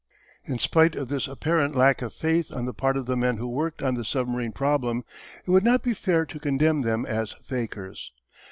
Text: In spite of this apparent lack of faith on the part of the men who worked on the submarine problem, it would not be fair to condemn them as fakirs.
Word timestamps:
In 0.45 0.57
spite 0.57 0.95
of 0.95 1.09
this 1.09 1.27
apparent 1.27 1.75
lack 1.75 2.01
of 2.01 2.11
faith 2.11 2.51
on 2.51 2.65
the 2.65 2.73
part 2.73 2.97
of 2.97 3.05
the 3.05 3.15
men 3.15 3.37
who 3.37 3.47
worked 3.47 3.83
on 3.83 3.93
the 3.93 4.03
submarine 4.03 4.51
problem, 4.51 5.03
it 5.45 5.51
would 5.51 5.63
not 5.63 5.83
be 5.83 5.93
fair 5.93 6.25
to 6.25 6.39
condemn 6.39 6.81
them 6.81 7.05
as 7.05 7.33
fakirs. 7.43 8.11